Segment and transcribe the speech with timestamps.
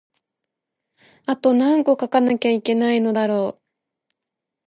[1.27, 3.61] あとなんこ書かなきゃいけないのだろう